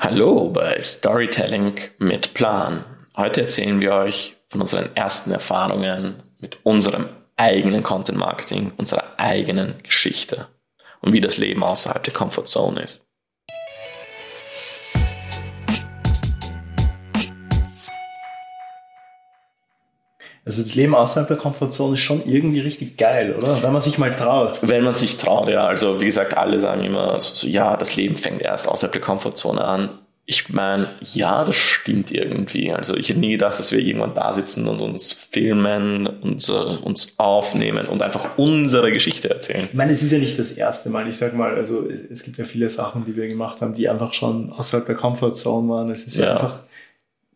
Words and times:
Hallo 0.00 0.48
bei 0.50 0.80
Storytelling 0.80 1.74
mit 1.98 2.32
Plan. 2.32 2.84
Heute 3.16 3.40
erzählen 3.40 3.80
wir 3.80 3.94
euch 3.94 4.36
von 4.46 4.60
unseren 4.60 4.94
ersten 4.94 5.32
Erfahrungen 5.32 6.22
mit 6.38 6.64
unserem 6.64 7.08
eigenen 7.36 7.82
Content 7.82 8.16
Marketing, 8.16 8.72
unserer 8.76 9.18
eigenen 9.18 9.82
Geschichte 9.82 10.46
und 11.00 11.12
wie 11.12 11.20
das 11.20 11.36
Leben 11.36 11.64
außerhalb 11.64 12.04
der 12.04 12.14
Comfortzone 12.14 12.80
ist. 12.80 13.07
Also 20.48 20.62
das 20.62 20.74
Leben 20.74 20.94
außerhalb 20.94 21.28
der 21.28 21.36
Komfortzone 21.36 21.92
ist 21.92 22.00
schon 22.00 22.22
irgendwie 22.24 22.60
richtig 22.60 22.96
geil, 22.96 23.34
oder? 23.36 23.62
Wenn 23.62 23.70
man 23.70 23.82
sich 23.82 23.98
mal 23.98 24.16
traut. 24.16 24.58
Wenn 24.62 24.82
man 24.82 24.94
sich 24.94 25.18
traut, 25.18 25.50
ja. 25.50 25.66
Also 25.66 26.00
wie 26.00 26.06
gesagt, 26.06 26.38
alle 26.38 26.58
sagen 26.58 26.84
immer, 26.84 27.20
so, 27.20 27.46
ja, 27.46 27.76
das 27.76 27.96
Leben 27.96 28.16
fängt 28.16 28.40
erst 28.40 28.66
außerhalb 28.66 28.92
der 28.92 29.02
Komfortzone 29.02 29.62
an. 29.62 29.90
Ich 30.24 30.48
meine, 30.48 30.88
ja, 31.02 31.44
das 31.44 31.56
stimmt 31.56 32.10
irgendwie. 32.12 32.72
Also 32.72 32.96
ich 32.96 33.10
hätte 33.10 33.20
nie 33.20 33.32
gedacht, 33.32 33.58
dass 33.58 33.72
wir 33.72 33.78
irgendwann 33.78 34.14
da 34.14 34.32
sitzen 34.32 34.66
und 34.68 34.80
uns 34.80 35.12
filmen 35.12 36.06
und 36.06 36.48
uh, 36.48 36.82
uns 36.82 37.18
aufnehmen 37.18 37.86
und 37.86 38.00
einfach 38.02 38.38
unsere 38.38 38.90
Geschichte 38.90 39.28
erzählen. 39.28 39.68
Ich 39.70 39.74
meine, 39.74 39.92
es 39.92 40.02
ist 40.02 40.12
ja 40.12 40.18
nicht 40.18 40.38
das 40.38 40.52
erste 40.52 40.88
Mal. 40.88 41.06
Ich 41.10 41.18
sag 41.18 41.34
mal, 41.34 41.56
also 41.56 41.86
es 42.10 42.22
gibt 42.22 42.38
ja 42.38 42.44
viele 42.44 42.70
Sachen, 42.70 43.04
die 43.04 43.14
wir 43.14 43.28
gemacht 43.28 43.60
haben, 43.60 43.74
die 43.74 43.86
einfach 43.86 44.14
schon 44.14 44.50
außerhalb 44.50 44.86
der 44.86 44.94
Komfortzone 44.94 45.68
waren. 45.68 45.90
Es 45.90 46.06
ist 46.06 46.16
ja, 46.16 46.24
ja 46.24 46.36
einfach 46.36 46.60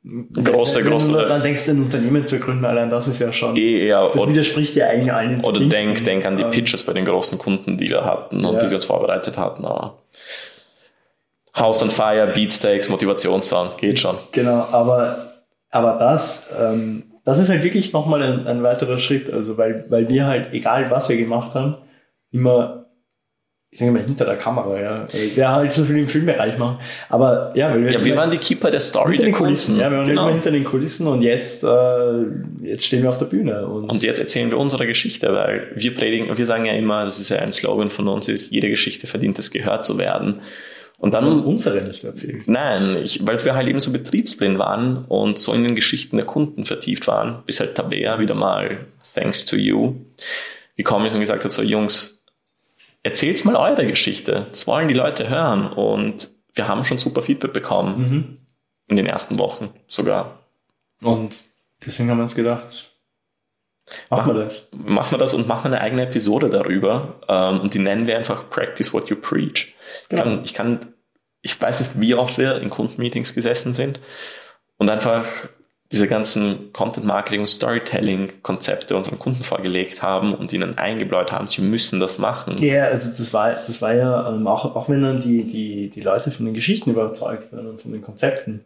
große, 0.05 0.84
wenn, 0.84 0.91
große. 0.91 1.09
Wenn 1.09 1.20
du 1.20 1.29
dann 1.29 1.42
denkst, 1.42 1.69
ein 1.69 1.83
Unternehmen 1.83 2.27
zu 2.27 2.41
gründen, 2.41 2.65
allein 2.65 2.91
das 2.91 3.06
ist 3.06 3.20
ja 3.20 3.33
schon. 3.33 3.56
Eh, 3.56 3.87
ja, 3.87 4.09
das 4.09 4.28
widerspricht 4.28 4.75
ja 4.75 4.88
eigentlich 4.88 5.12
allen 5.12 5.33
Instinkten. 5.33 5.62
Oder 5.62 5.70
denk, 5.70 6.05
denk 6.05 6.25
an 6.27 6.37
die 6.37 6.45
Pitches 6.45 6.83
bei 6.83 6.92
den 6.92 7.05
großen 7.05 7.38
Kunden, 7.38 7.77
die 7.77 7.88
wir 7.88 8.05
hatten 8.05 8.45
und 8.45 8.55
ja. 8.55 8.61
die 8.61 8.69
wir 8.69 8.75
uns 8.77 8.84
vorbereitet 8.84 9.38
hatten. 9.38 9.65
Aber 9.65 10.02
House 11.56 11.83
on 11.83 11.91
Fire, 11.91 12.27
Beatsteaks, 12.34 12.88
Motivationssound, 12.88 13.78
geht 13.78 14.01
schon. 14.01 14.16
Genau, 14.33 14.66
aber, 14.73 15.33
aber 15.70 15.98
das, 15.98 16.48
ähm, 16.61 17.05
das 17.25 17.39
ist 17.39 17.50
halt 17.50 17.62
wirklich 17.62 17.92
nochmal 17.92 18.22
ein, 18.22 18.47
ein 18.47 18.62
weiterer 18.62 18.98
Schritt, 18.98 19.33
also 19.33 19.56
weil, 19.59 19.84
weil 19.89 20.09
wir 20.09 20.27
halt, 20.27 20.53
egal 20.53 20.91
was 20.91 21.09
wir 21.09 21.16
gemacht 21.16 21.55
haben, 21.55 21.77
immer 22.33 22.87
ich 23.73 23.78
sage 23.78 23.91
mal, 23.91 24.03
hinter 24.03 24.27
der 24.27 24.37
Kamera, 24.37 24.78
ja. 24.78 25.06
Wer 25.34 25.51
halt 25.51 25.73
so 25.73 25.87
viel 25.87 25.97
im 25.97 26.06
Filmbereich 26.06 26.59
machen. 26.59 26.78
Aber 27.09 27.53
ja, 27.56 27.70
weil 27.70 27.87
wir, 27.87 27.92
ja, 27.92 28.05
wir 28.05 28.17
waren 28.17 28.31
die 28.31 28.37
Keeper 28.37 28.70
der 28.70 28.81
Story. 28.81 29.12
Hinter 29.12 29.25
den 29.25 29.33
Kulissen, 29.33 29.78
ja, 29.78 29.91
wir 29.91 29.97
waren 29.97 30.06
genau. 30.06 30.25
immer 30.25 30.33
hinter 30.34 30.51
den 30.51 30.65
Kulissen 30.65 31.06
und 31.06 31.23
jetzt, 31.23 31.65
äh, 31.65 31.69
jetzt 32.61 32.84
stehen 32.84 33.03
wir 33.03 33.09
auf 33.09 33.17
der 33.17 33.25
Bühne. 33.25 33.67
Und, 33.67 33.89
und 33.89 34.03
jetzt 34.03 34.19
erzählen 34.19 34.50
wir 34.50 34.59
unsere 34.59 34.87
Geschichte, 34.87 35.33
weil 35.33 35.73
wir 35.75 35.95
predigen, 35.95 36.37
wir 36.37 36.47
sagen 36.47 36.67
ja 36.67 36.75
immer, 36.75 37.06
das 37.06 37.19
ist 37.19 37.31
ja 37.31 37.39
ein 37.39 37.50
Slogan 37.50 37.89
von 37.89 38.09
uns, 38.09 38.28
ist, 38.28 38.53
jede 38.53 38.69
Geschichte 38.69 39.06
verdient 39.06 39.39
es 39.39 39.50
gehört 39.50 39.87
zu 39.87 39.97
werden. 39.97 40.43
Und 40.98 41.15
dann 41.15 41.25
und 41.25 41.43
unsere 41.43 41.81
nicht 41.81 42.05
erzählen. 42.05 42.43
Nein, 42.45 42.98
ich, 43.03 43.27
weil 43.27 43.43
wir 43.43 43.55
halt 43.55 43.69
eben 43.69 43.81
so 43.81 43.91
betriebsblind 43.91 44.59
waren 44.59 45.06
und 45.06 45.39
so 45.39 45.55
in 45.55 45.65
den 45.65 45.75
Geschichten 45.75 46.19
der 46.19 46.27
Kunden 46.27 46.65
vertieft 46.65 47.06
waren, 47.06 47.43
bis 47.47 47.59
halt 47.59 47.75
Tabea 47.75 48.20
wieder 48.20 48.34
mal, 48.34 48.87
thanks 49.15 49.47
to 49.47 49.56
you, 49.56 49.95
gekommen 50.77 51.06
ist 51.06 51.15
und 51.15 51.20
gesagt 51.20 51.43
hat, 51.43 51.53
so 51.53 51.62
Jungs, 51.62 52.22
erzählt 53.03 53.45
mal 53.45 53.56
eure 53.56 53.86
Geschichte. 53.86 54.47
Das 54.50 54.67
wollen 54.67 54.89
die 54.89 54.95
Leute 54.95 55.28
hören. 55.28 55.72
Und 55.72 56.31
wir 56.55 56.69
haben 56.69 56.84
schon 56.84 56.98
super 56.98 57.22
Feedback 57.22 57.53
bekommen. 57.53 57.98
Mhm. 57.98 58.39
In 58.89 58.97
den 58.97 59.06
ersten 59.06 59.39
Wochen 59.39 59.72
sogar. 59.86 60.41
Und 61.03 61.42
deswegen 61.84 62.11
haben 62.11 62.19
wir 62.19 62.25
uns 62.25 62.34
gedacht, 62.34 62.91
machen 64.11 64.34
wir 64.34 64.44
das. 64.44 64.69
Machen 64.72 65.12
wir 65.12 65.19
das 65.19 65.34
und 65.34 65.48
machen 65.48 65.72
eine 65.72 65.81
eigene 65.81 66.03
Episode 66.03 66.50
darüber. 66.50 67.20
Ähm, 67.28 67.61
und 67.61 67.75
die 67.75 67.78
nennen 67.78 68.06
wir 68.06 68.17
einfach 68.17 68.50
Practice 68.50 68.92
What 68.92 69.09
You 69.09 69.16
Preach. 69.16 69.75
Genau. 70.09 70.22
Kann, 70.22 70.44
ich 70.44 70.55
kann, 70.55 70.94
ich 71.42 71.61
weiß 71.61 71.81
nicht, 71.81 72.00
wie 72.00 72.14
oft 72.14 72.39
wir 72.39 72.61
in 72.61 72.70
Kundenmeetings 72.70 73.34
gesessen 73.34 73.72
sind 73.72 74.00
und 74.77 74.91
einfach 74.91 75.27
diese 75.93 76.09
ganzen 76.09 76.73
Content 76.73 77.07
Marketing 77.07 77.41
und 77.41 77.47
Storytelling 77.47 78.33
Konzepte 78.43 78.97
unseren 78.97 79.19
Kunden 79.19 79.45
vorgelegt 79.45 80.03
haben 80.03 80.34
und 80.34 80.53
ihnen 80.53 80.78
eingebläut 80.78 81.31
haben, 81.31 81.47
sie 81.47 81.61
müssen 81.61 82.00
das 82.00 82.19
machen. 82.19 82.56
Ja, 82.59 82.87
also 82.87 83.11
das 83.11 83.33
war, 83.34 83.53
das 83.66 83.83
war 83.83 83.94
ja, 83.94 84.34
ähm, 84.34 84.47
auch, 84.47 84.75
auch 84.75 84.89
wenn 84.89 85.03
dann 85.03 85.21
die, 85.21 85.44
die, 85.44 85.91
die 85.91 86.00
Leute 86.00 86.31
von 86.31 86.47
den 86.47 86.55
Geschichten 86.55 86.91
überzeugt 86.91 87.53
werden 87.53 87.69
und 87.69 87.83
von 87.83 87.93
den 87.93 88.00
Konzepten, 88.00 88.65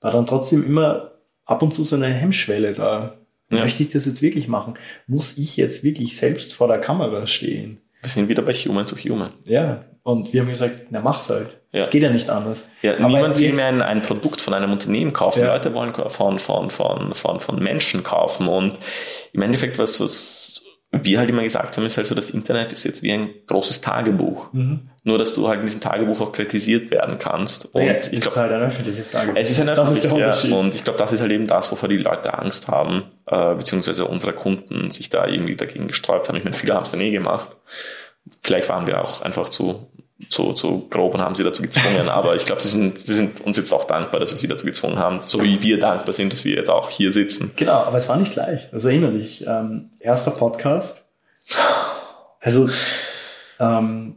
war 0.00 0.12
dann 0.12 0.26
trotzdem 0.26 0.64
immer 0.64 1.10
ab 1.44 1.60
und 1.62 1.74
zu 1.74 1.82
so 1.82 1.96
eine 1.96 2.06
Hemmschwelle 2.06 2.72
da. 2.72 3.16
Ja. 3.50 3.60
Möchte 3.62 3.82
ich 3.82 3.88
das 3.88 4.06
jetzt 4.06 4.22
wirklich 4.22 4.46
machen? 4.46 4.74
Muss 5.08 5.36
ich 5.36 5.56
jetzt 5.56 5.82
wirklich 5.82 6.16
selbst 6.16 6.54
vor 6.54 6.68
der 6.68 6.78
Kamera 6.78 7.26
stehen? 7.26 7.80
Wir 8.00 8.08
sind 8.08 8.28
wieder 8.28 8.42
bei 8.42 8.52
Human 8.54 8.86
to 8.86 8.96
Human. 8.96 9.30
Ja, 9.44 9.84
und 10.02 10.32
wir 10.32 10.40
haben 10.40 10.48
gesagt, 10.48 10.86
na 10.90 11.00
mach's 11.00 11.28
halt. 11.28 11.60
Es 11.72 11.86
ja. 11.86 11.90
geht 11.90 12.02
ja 12.02 12.10
nicht 12.10 12.28
anders. 12.30 12.68
Ja, 12.82 12.96
Aber 12.96 13.06
niemand 13.06 13.38
will 13.38 13.52
mehr 13.52 13.66
ein, 13.66 13.82
ein, 13.82 14.02
Produkt 14.02 14.40
von 14.40 14.54
einem 14.54 14.72
Unternehmen 14.72 15.12
kaufen. 15.12 15.40
Ja. 15.40 15.54
Leute 15.54 15.72
wollen 15.72 15.94
von, 15.94 16.38
von, 16.38 16.70
von, 16.70 17.14
von, 17.14 17.40
von 17.40 17.62
Menschen 17.62 18.02
kaufen. 18.02 18.48
Und 18.48 18.78
im 19.32 19.42
Endeffekt, 19.42 19.78
was, 19.78 20.00
was 20.00 20.62
wir 20.92 21.18
halt 21.18 21.30
immer 21.30 21.42
gesagt 21.42 21.76
haben, 21.76 21.86
ist 21.86 21.96
halt 21.96 22.08
so, 22.08 22.16
das 22.16 22.30
Internet 22.30 22.72
ist 22.72 22.84
jetzt 22.84 23.02
wie 23.02 23.12
ein 23.12 23.30
großes 23.46 23.80
Tagebuch. 23.80 24.52
Mhm. 24.52 24.90
Nur, 25.04 25.18
dass 25.18 25.34
du 25.34 25.46
halt 25.48 25.60
in 25.60 25.66
diesem 25.66 25.80
Tagebuch 25.80 26.20
auch 26.20 26.32
kritisiert 26.32 26.90
werden 26.90 27.18
kannst. 27.18 27.72
Und 27.74 27.84
ja, 27.84 27.94
ich 27.94 28.10
glaub, 28.20 28.32
ist 28.32 28.36
halt 28.36 28.52
ein 28.52 28.62
öffentliches 28.62 29.10
Tagebuch. 29.12 29.40
Es 29.40 29.50
ist 29.50 29.60
ein 29.60 29.68
öffentliches, 29.68 30.42
ja, 30.42 30.56
und 30.56 30.74
ich 30.74 30.82
glaube, 30.82 30.98
das 30.98 31.12
ist 31.12 31.20
halt 31.20 31.30
eben 31.30 31.46
das, 31.46 31.70
wovor 31.70 31.88
die 31.88 31.96
Leute 31.96 32.36
Angst 32.36 32.66
haben, 32.68 33.04
äh, 33.26 33.54
beziehungsweise 33.54 34.04
unsere 34.06 34.32
Kunden 34.32 34.90
sich 34.90 35.10
da 35.10 35.26
irgendwie 35.26 35.54
dagegen 35.54 35.86
gesträubt 35.86 36.28
haben. 36.28 36.36
Ich 36.36 36.44
meine, 36.44 36.56
viele 36.56 36.74
haben 36.74 36.82
es 36.82 36.90
dann 36.90 37.00
eh 37.00 37.10
gemacht. 37.10 37.50
Vielleicht 38.42 38.68
waren 38.68 38.86
wir 38.86 39.00
auch 39.00 39.22
einfach 39.22 39.48
zu 39.48 39.90
zu, 40.28 40.52
zu 40.52 40.86
grob 40.88 41.14
und 41.14 41.20
haben 41.20 41.34
sie 41.34 41.44
dazu 41.44 41.62
gezwungen. 41.62 42.08
Aber 42.10 42.34
ich 42.34 42.44
glaube, 42.44 42.60
sie 42.60 42.68
sind, 42.68 42.98
sie 42.98 43.14
sind 43.14 43.40
uns 43.40 43.56
jetzt 43.56 43.72
auch 43.72 43.84
dankbar, 43.84 44.20
dass 44.20 44.30
wir 44.30 44.38
sie 44.38 44.48
dazu 44.48 44.64
gezwungen 44.64 44.98
haben, 44.98 45.20
so 45.24 45.42
wie 45.42 45.62
wir 45.62 45.80
dankbar 45.80 46.12
sind, 46.12 46.32
dass 46.32 46.44
wir 46.44 46.56
jetzt 46.56 46.70
auch 46.70 46.90
hier 46.90 47.12
sitzen. 47.12 47.52
Genau, 47.56 47.72
aber 47.72 47.98
es 47.98 48.08
war 48.08 48.16
nicht 48.16 48.34
leicht. 48.34 48.72
Also 48.72 48.88
erinnere 48.88 49.12
dich, 49.12 49.44
ähm, 49.46 49.90
erster 50.00 50.30
Podcast. 50.30 51.02
Also 52.40 52.68
ähm, 53.58 54.16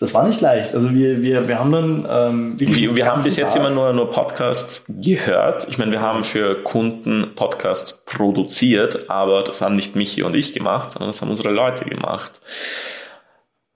das 0.00 0.14
war 0.14 0.26
nicht 0.26 0.40
leicht. 0.40 0.74
Also 0.74 0.94
wir, 0.94 1.20
wir, 1.20 1.46
wir 1.46 1.58
haben 1.58 1.72
dann 1.72 2.06
ähm, 2.08 2.58
wir, 2.58 2.96
wir 2.96 3.06
haben 3.06 3.22
bis 3.22 3.36
jetzt 3.36 3.52
Tag 3.52 3.60
immer 3.60 3.70
nur, 3.70 3.92
nur 3.92 4.10
Podcasts 4.10 4.86
gehört. 4.88 5.68
Ich 5.68 5.76
meine, 5.76 5.92
wir 5.92 6.00
haben 6.00 6.24
für 6.24 6.62
Kunden 6.62 7.34
Podcasts 7.34 8.02
produziert, 8.06 9.10
aber 9.10 9.44
das 9.44 9.60
haben 9.60 9.76
nicht 9.76 9.96
Michi 9.96 10.22
und 10.22 10.34
ich 10.34 10.54
gemacht, 10.54 10.90
sondern 10.90 11.10
das 11.10 11.20
haben 11.20 11.28
unsere 11.28 11.50
Leute 11.50 11.84
gemacht. 11.84 12.40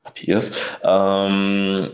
Matthias. 0.04 0.52
Ähm, 0.82 1.90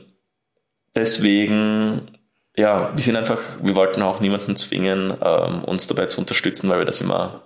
deswegen, 0.95 2.19
ja, 2.57 2.93
wir 2.95 3.03
sind 3.03 3.17
einfach, 3.17 3.41
wir 3.63 3.75
wollten 3.75 4.03
auch 4.03 4.21
niemanden 4.21 4.57
zwingen, 4.57 5.15
ähm, 5.23 5.65
uns 5.65 5.87
dabei 5.87 6.07
zu 6.07 6.21
unterstützen, 6.21 6.69
weil 6.69 6.79
wir 6.79 6.85
das 6.85 7.01
immer 7.01 7.43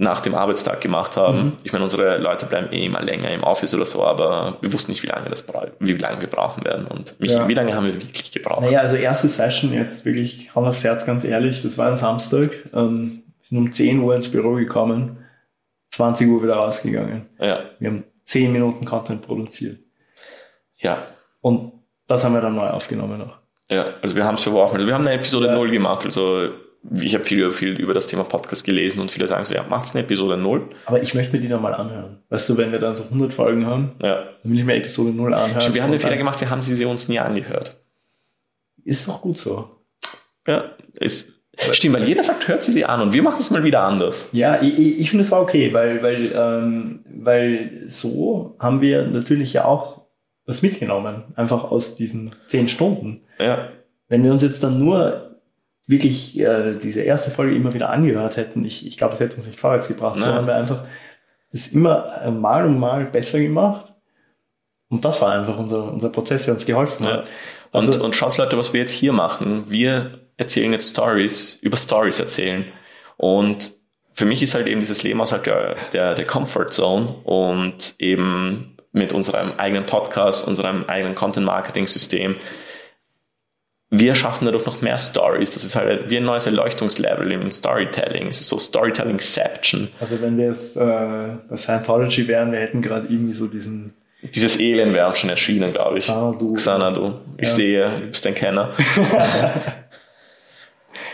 nach 0.00 0.20
dem 0.20 0.36
Arbeitstag 0.36 0.80
gemacht 0.80 1.16
haben. 1.16 1.38
Mhm. 1.38 1.52
Ich 1.64 1.72
meine, 1.72 1.82
unsere 1.82 2.18
Leute 2.18 2.46
bleiben 2.46 2.72
eh 2.72 2.84
immer 2.84 3.02
länger 3.02 3.32
im 3.32 3.42
Office 3.42 3.74
oder 3.74 3.84
so, 3.84 4.04
aber 4.04 4.56
wir 4.60 4.72
wussten 4.72 4.92
nicht, 4.92 5.02
wie 5.02 5.08
lange 5.08 5.28
das 5.28 5.44
wie 5.80 5.92
lange 5.94 6.20
wir 6.20 6.28
brauchen 6.28 6.64
werden. 6.64 6.86
Und 6.86 7.18
mich, 7.18 7.32
ja. 7.32 7.48
wie 7.48 7.54
lange 7.54 7.74
haben 7.74 7.86
wir 7.86 7.94
wirklich 7.94 8.30
gebraucht? 8.30 8.60
Naja, 8.60 8.80
also 8.80 8.94
erste 8.94 9.28
Session 9.28 9.72
jetzt 9.72 10.04
wirklich 10.04 10.54
Hand 10.54 10.68
aufs 10.68 10.84
Herz, 10.84 11.04
ganz 11.04 11.24
ehrlich, 11.24 11.62
das 11.62 11.78
war 11.78 11.88
ein 11.88 11.96
Samstag. 11.96 12.52
Ähm, 12.72 13.22
wir 13.40 13.46
sind 13.46 13.58
um 13.58 13.72
10 13.72 13.98
Uhr 13.98 14.14
ins 14.14 14.30
Büro 14.30 14.54
gekommen, 14.54 15.18
20 15.90 16.28
Uhr 16.28 16.44
wieder 16.44 16.54
rausgegangen. 16.54 17.26
Ja. 17.40 17.64
Wir 17.80 17.90
haben 17.90 18.04
zehn 18.28 18.52
Minuten 18.52 18.84
Content 18.84 19.22
produziert. 19.22 19.80
Ja. 20.76 21.06
Und 21.40 21.72
das 22.06 22.24
haben 22.24 22.34
wir 22.34 22.42
dann 22.42 22.54
neu 22.54 22.68
aufgenommen 22.68 23.18
noch. 23.18 23.38
Ja, 23.70 23.94
also 24.02 24.14
wir 24.16 24.24
haben 24.24 24.34
es 24.34 24.42
verworfen. 24.42 24.76
Also 24.76 24.86
wir 24.86 24.94
haben 24.94 25.06
eine 25.06 25.16
Episode 25.16 25.46
ja. 25.46 25.54
0 25.54 25.70
gemacht. 25.70 26.04
Also 26.04 26.50
ich 27.00 27.14
habe 27.14 27.24
viel, 27.24 27.50
viel 27.52 27.80
über 27.80 27.94
das 27.94 28.06
Thema 28.06 28.24
Podcast 28.24 28.64
gelesen 28.64 29.00
und 29.00 29.10
viele 29.10 29.26
sagen 29.26 29.44
so, 29.44 29.54
ja, 29.54 29.62
macht's 29.62 29.94
eine 29.94 30.04
Episode 30.04 30.36
0. 30.36 30.68
Aber 30.84 31.02
ich 31.02 31.14
möchte 31.14 31.32
mir 31.32 31.40
die 31.40 31.48
nochmal 31.48 31.74
anhören. 31.74 32.22
Weißt 32.28 32.50
du, 32.50 32.56
wenn 32.58 32.70
wir 32.70 32.78
dann 32.78 32.94
so 32.94 33.04
100 33.04 33.32
Folgen 33.32 33.66
haben, 33.66 33.92
ja. 34.02 34.16
dann 34.42 34.52
will 34.52 34.58
ich 34.58 34.64
mir 34.64 34.74
Episode 34.74 35.10
0 35.10 35.32
anhören. 35.32 35.60
Stimmt, 35.60 35.74
wir 35.74 35.82
haben 35.82 35.90
den 35.90 36.00
Fehler 36.00 36.16
gemacht, 36.16 36.40
wir 36.40 36.50
haben 36.50 36.62
sie 36.62 36.84
uns 36.84 37.08
nie 37.08 37.18
angehört. 37.18 37.76
Ist 38.84 39.08
doch 39.08 39.22
gut 39.22 39.38
so. 39.38 39.70
Ja, 40.46 40.76
ist, 41.00 41.37
Stimmt, 41.72 41.96
weil 41.96 42.04
jeder 42.04 42.22
sagt, 42.22 42.46
hört 42.46 42.62
sie 42.62 42.72
sie 42.72 42.84
an 42.84 43.00
und 43.00 43.12
wir 43.12 43.22
machen 43.22 43.40
es 43.40 43.50
mal 43.50 43.64
wieder 43.64 43.82
anders. 43.82 44.28
Ja, 44.32 44.62
ich, 44.62 45.00
ich 45.00 45.10
finde 45.10 45.24
es 45.24 45.30
war 45.30 45.42
okay, 45.42 45.72
weil, 45.72 46.02
weil, 46.02 46.32
ähm, 46.34 47.00
weil 47.08 47.82
so 47.86 48.56
haben 48.58 48.80
wir 48.80 49.06
natürlich 49.06 49.52
ja 49.52 49.64
auch 49.64 50.02
was 50.46 50.62
mitgenommen, 50.62 51.24
einfach 51.36 51.70
aus 51.70 51.96
diesen 51.96 52.32
zehn 52.46 52.68
Stunden. 52.68 53.22
Ja. 53.38 53.68
Wenn 54.08 54.24
wir 54.24 54.32
uns 54.32 54.42
jetzt 54.42 54.62
dann 54.62 54.78
nur 54.78 55.36
wirklich 55.86 56.38
äh, 56.38 56.76
diese 56.80 57.02
erste 57.02 57.30
Folge 57.30 57.54
immer 57.54 57.74
wieder 57.74 57.90
angehört 57.90 58.36
hätten, 58.36 58.64
ich, 58.64 58.86
ich 58.86 58.96
glaube, 58.96 59.14
es 59.14 59.20
hätte 59.20 59.36
uns 59.36 59.46
nicht 59.46 59.60
vorwärts 59.60 59.88
gebracht, 59.88 60.20
sondern 60.20 60.46
wir 60.46 60.54
einfach 60.54 60.84
das 61.50 61.68
immer 61.68 62.22
äh, 62.22 62.30
mal 62.30 62.66
und 62.66 62.78
mal 62.78 63.04
besser 63.04 63.40
gemacht. 63.40 63.92
Und 64.90 65.04
das 65.04 65.20
war 65.20 65.32
einfach 65.32 65.58
unser, 65.58 65.92
unser 65.92 66.08
Prozess, 66.10 66.44
der 66.44 66.54
uns 66.54 66.64
geholfen 66.64 67.06
hat. 67.06 67.24
Ja. 67.26 67.30
Und, 67.72 67.86
also, 67.86 68.04
und 68.04 68.14
schaut 68.16 68.36
Leute, 68.36 68.56
was 68.58 68.72
wir 68.72 68.80
jetzt 68.80 68.92
hier 68.92 69.12
machen. 69.12 69.64
Wir 69.68 70.20
erzählen 70.36 70.72
jetzt 70.72 70.90
Stories, 70.90 71.58
über 71.60 71.76
Stories 71.76 72.20
erzählen. 72.20 72.64
Und 73.16 73.72
für 74.12 74.24
mich 74.24 74.42
ist 74.42 74.54
halt 74.54 74.66
eben 74.66 74.80
dieses 74.80 75.02
Leben 75.02 75.20
außerhalb 75.20 75.44
der, 75.44 75.76
der, 75.92 76.14
der 76.14 76.24
Comfort 76.24 76.70
Zone 76.70 77.14
und 77.24 77.94
eben 77.98 78.76
mit 78.92 79.12
unserem 79.12 79.52
eigenen 79.58 79.86
Podcast, 79.86 80.46
unserem 80.48 80.84
eigenen 80.86 81.14
Content-Marketing-System 81.14 82.36
wir 83.90 84.14
schaffen 84.14 84.44
dadurch 84.44 84.66
noch 84.66 84.82
mehr 84.82 84.98
Stories. 84.98 85.50
Das 85.52 85.64
ist 85.64 85.74
halt 85.74 86.10
wie 86.10 86.18
ein 86.18 86.24
neues 86.24 86.46
Erleuchtungslevel 86.46 87.32
im 87.32 87.50
Storytelling. 87.50 88.26
Es 88.26 88.40
ist 88.40 88.48
so 88.48 88.58
Storytelling-Ception. 88.58 89.88
Also 89.98 90.20
wenn 90.20 90.36
wir 90.36 90.46
jetzt 90.46 90.76
äh, 90.76 90.80
bei 91.48 91.56
Scientology 91.56 92.28
wären, 92.28 92.52
wir 92.52 92.58
hätten 92.58 92.82
gerade 92.82 93.06
irgendwie 93.08 93.32
so 93.32 93.46
diesen... 93.46 93.94
Dieses 94.22 94.58
Elend 94.58 94.94
wäre 94.94 95.06
auch 95.06 95.14
schon 95.14 95.30
erschienen, 95.30 95.72
glaube 95.72 95.98
ich. 95.98 96.04
Xanadu. 96.04 96.52
Xanadu. 96.54 97.20
Ich 97.36 97.48
ja. 97.48 97.54
sehe, 97.54 98.00
du 98.00 98.06
bist 98.08 98.26
ein 98.26 98.34
Kenner. 98.34 98.74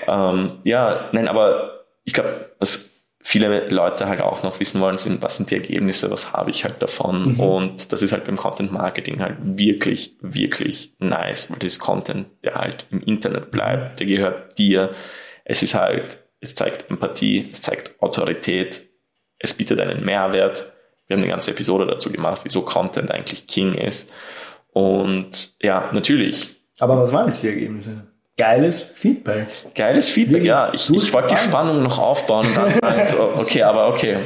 ähm, 0.09 0.59
ja, 0.65 1.11
nein, 1.13 1.29
aber 1.29 1.85
ich 2.05 2.15
glaube, 2.15 2.53
was 2.59 2.95
viele 3.27 3.69
Leute 3.69 4.07
halt 4.07 4.21
auch 4.21 4.43
noch 4.43 4.61
wissen 4.61 4.83
wollen, 4.83 4.99
sind, 4.99 5.23
was 5.23 5.39
sind 5.39 5.51
die 5.51 5.55
Ergebnisse, 5.55 6.11
was 6.11 6.35
habe 6.35 6.51
ich 6.51 6.65
halt 6.65 6.83
davon. 6.83 7.33
Mhm. 7.33 7.41
Und 7.41 7.93
das 7.93 8.03
ist 8.03 8.13
halt 8.13 8.27
beim 8.27 8.37
Content 8.37 8.71
Marketing 8.71 9.21
halt 9.21 9.39
wirklich, 9.41 10.17
wirklich 10.21 10.93
nice, 10.99 11.51
weil 11.51 11.59
das 11.59 11.69
ist 11.69 11.79
Content, 11.79 12.27
der 12.45 12.55
halt 12.55 12.87
im 12.91 13.01
Internet 13.01 13.51
bleibt, 13.51 13.99
der 13.99 14.07
gehört 14.07 14.59
dir. 14.59 14.91
Es 15.45 15.63
ist 15.63 15.75
halt, 15.75 16.19
es 16.41 16.55
zeigt 16.55 16.91
Empathie, 16.91 17.49
es 17.51 17.63
zeigt 17.63 17.99
Autorität, 18.01 18.83
es 19.39 19.55
bietet 19.55 19.81
einen 19.81 20.05
Mehrwert. 20.05 20.74
Wir 21.15 21.19
haben 21.19 21.25
eine 21.27 21.33
ganze 21.33 21.53
Episode 21.53 21.87
dazu 21.87 22.11
gemacht, 22.11 22.41
wieso 22.43 22.63
Content 22.63 23.11
eigentlich 23.13 23.47
King 23.47 23.75
ist. 23.75 24.13
Und 24.73 25.53
ja, 25.63 25.91
natürlich. 25.93 26.57
Aber 26.81 26.99
was 26.99 27.13
waren 27.13 27.29
jetzt 27.29 27.43
die 27.45 27.49
Ergebnisse? 27.49 28.09
Geiles 28.37 28.83
Feedback. 28.83 29.47
Geiles 29.77 30.09
Feedback, 30.09 30.43
Wirklich 30.43 30.49
ja. 30.49 30.71
Ich, 30.73 30.91
ich 30.91 31.13
wollte 31.13 31.29
die 31.29 31.37
Spannung 31.37 31.85
noch 31.85 32.01
aufbauen 32.01 32.49
und 32.49 32.57
dann 32.57 32.75
sagen, 32.75 33.07
so, 33.07 33.33
okay, 33.41 33.63
aber 33.63 33.87
okay. 33.87 34.17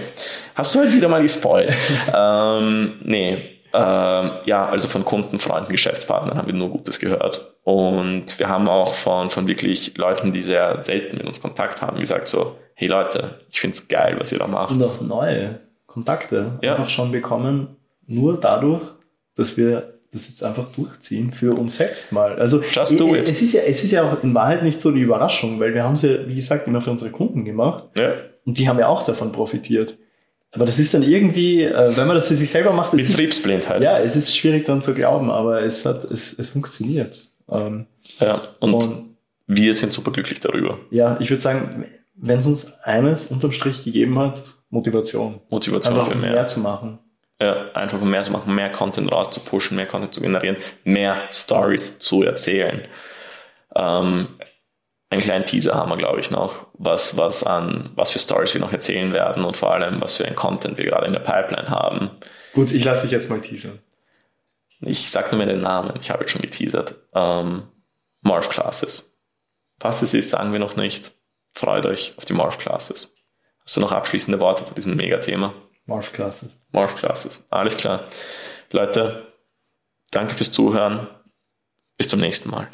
Hast 0.54 0.74
du 0.74 0.78
halt 0.78 0.94
wieder 0.94 1.08
mal 1.08 1.20
gespoilt. 1.20 1.74
ähm, 2.16 2.94
nee. 3.04 3.34
Ähm, 3.74 4.30
ja, 4.46 4.66
also 4.66 4.88
von 4.88 5.04
Kunden, 5.04 5.38
Freunden, 5.38 5.70
Geschäftspartnern 5.70 6.38
haben 6.38 6.46
wir 6.46 6.54
nur 6.54 6.70
Gutes 6.70 6.98
gehört. 6.98 7.54
Und 7.64 8.38
wir 8.38 8.48
haben 8.48 8.66
auch 8.66 8.94
von, 8.94 9.28
von 9.28 9.46
wirklich 9.46 9.98
Leuten, 9.98 10.32
die 10.32 10.40
sehr 10.40 10.82
selten 10.82 11.18
mit 11.18 11.26
uns 11.26 11.42
Kontakt 11.42 11.82
haben, 11.82 11.98
gesagt 11.98 12.28
so, 12.28 12.56
hey 12.72 12.88
Leute, 12.88 13.40
ich 13.50 13.60
find's 13.60 13.88
geil, 13.88 14.16
was 14.18 14.32
ihr 14.32 14.38
da 14.38 14.46
macht. 14.46 14.70
Und 14.70 14.82
auch 14.82 15.02
neue 15.02 15.60
Kontakte 15.88 16.58
ja. 16.62 16.76
einfach 16.76 16.90
schon 16.90 17.10
bekommen, 17.10 17.76
nur 18.06 18.38
dadurch, 18.38 18.82
dass 19.34 19.56
wir 19.56 19.94
das 20.12 20.28
jetzt 20.28 20.44
einfach 20.44 20.66
durchziehen 20.72 21.32
für 21.32 21.54
uns 21.58 21.76
selbst 21.76 22.12
mal. 22.12 22.38
Also 22.38 22.62
Just 22.70 23.00
do 23.00 23.14
it. 23.14 23.28
es 23.28 23.42
ist 23.42 23.52
ja, 23.52 23.62
es 23.62 23.82
ist 23.82 23.90
ja 23.90 24.04
auch 24.04 24.22
in 24.22 24.34
Wahrheit 24.34 24.62
nicht 24.62 24.80
so 24.80 24.90
die 24.90 25.00
Überraschung, 25.00 25.58
weil 25.60 25.74
wir 25.74 25.82
haben 25.82 25.94
es 25.94 26.02
ja, 26.02 26.26
wie 26.26 26.34
gesagt, 26.34 26.66
immer 26.66 26.80
für 26.80 26.90
unsere 26.90 27.10
Kunden 27.10 27.44
gemacht. 27.44 27.84
Ja. 27.96 28.12
Und 28.44 28.58
die 28.58 28.68
haben 28.68 28.78
ja 28.78 28.86
auch 28.86 29.02
davon 29.02 29.32
profitiert. 29.32 29.98
Aber 30.52 30.64
das 30.64 30.78
ist 30.78 30.94
dann 30.94 31.02
irgendwie, 31.02 31.64
äh, 31.64 31.96
wenn 31.96 32.06
man 32.06 32.16
das 32.16 32.28
für 32.28 32.36
sich 32.36 32.50
selber 32.50 32.72
macht, 32.72 32.92
Betriebsblindheit. 32.92 33.80
Ist, 33.80 33.84
ja, 33.84 33.98
es 33.98 34.16
ist 34.16 34.34
schwierig 34.34 34.64
dann 34.64 34.80
zu 34.80 34.94
glauben, 34.94 35.30
aber 35.30 35.62
es 35.62 35.84
hat, 35.84 36.04
es, 36.04 36.38
es 36.38 36.48
funktioniert. 36.48 37.22
Ähm, 37.50 37.86
ja, 38.18 38.40
und, 38.60 38.74
und 38.74 39.16
wir 39.46 39.74
sind 39.74 39.92
super 39.92 40.10
glücklich 40.10 40.40
darüber. 40.40 40.78
Ja, 40.90 41.18
ich 41.20 41.28
würde 41.28 41.42
sagen, 41.42 41.84
wenn 42.20 42.38
es 42.38 42.46
uns 42.46 42.72
eines 42.82 43.26
unterm 43.26 43.52
Strich 43.52 43.84
gegeben 43.84 44.18
hat, 44.18 44.42
Motivation. 44.70 45.40
Motivation 45.50 45.94
Einfach 45.94 46.12
für 46.12 46.18
mehr. 46.18 46.32
mehr 46.32 46.46
zu 46.46 46.60
machen 46.60 46.98
ja, 47.40 47.70
einfach 47.72 48.00
mehr 48.00 48.22
zu 48.22 48.32
machen, 48.32 48.54
mehr 48.54 48.70
Content 48.72 49.10
rauszupushen, 49.12 49.76
mehr 49.76 49.86
Content 49.86 50.12
zu 50.12 50.20
generieren, 50.20 50.56
mehr 50.84 51.28
Stories 51.30 51.98
zu 51.98 52.22
erzählen. 52.22 52.86
Ähm, 53.76 54.28
einen 55.10 55.20
kleinen 55.22 55.46
Teaser 55.46 55.74
haben 55.74 55.90
wir, 55.90 55.96
glaube 55.96 56.20
ich, 56.20 56.30
noch, 56.30 56.66
was, 56.74 57.16
was 57.16 57.44
an, 57.44 57.90
was 57.94 58.10
für 58.10 58.18
Stories 58.18 58.54
wir 58.54 58.60
noch 58.60 58.72
erzählen 58.72 59.12
werden 59.12 59.44
und 59.44 59.56
vor 59.56 59.72
allem, 59.72 60.00
was 60.00 60.16
für 60.16 60.26
ein 60.26 60.34
Content 60.34 60.76
wir 60.78 60.84
gerade 60.84 61.06
in 61.06 61.12
der 61.12 61.20
Pipeline 61.20 61.70
haben. 61.70 62.10
Gut, 62.52 62.72
ich 62.72 62.84
lasse 62.84 63.02
dich 63.02 63.12
jetzt 63.12 63.30
mal 63.30 63.40
teasern. 63.40 63.78
Ich 64.80 65.10
sage 65.10 65.28
nur 65.30 65.38
mehr 65.38 65.46
den 65.54 65.62
Namen, 65.62 65.94
ich 66.00 66.10
habe 66.10 66.20
jetzt 66.20 66.32
schon 66.32 66.42
geteasert. 66.42 66.96
Ähm, 67.14 67.62
Morph 68.20 68.48
Classes. 68.48 69.18
Was 69.80 70.02
es 70.02 70.12
ist, 70.12 70.30
sagen 70.30 70.52
wir 70.52 70.58
noch 70.58 70.76
nicht. 70.76 71.12
Freut 71.58 71.86
euch 71.86 72.14
auf 72.16 72.24
die 72.24 72.34
Morph 72.34 72.58
Classes. 72.58 73.16
Hast 73.64 73.76
du 73.76 73.80
noch 73.80 73.90
abschließende 73.90 74.38
Worte 74.38 74.62
zu 74.62 74.74
diesem 74.74 74.94
Megathema? 74.94 75.52
Morph 75.86 76.12
Classes. 76.12 76.56
Morph 76.70 76.94
Classes. 76.94 77.48
Alles 77.50 77.76
klar. 77.76 78.04
Leute, 78.70 79.32
danke 80.12 80.34
fürs 80.34 80.52
Zuhören. 80.52 81.08
Bis 81.96 82.06
zum 82.06 82.20
nächsten 82.20 82.48
Mal. 82.50 82.68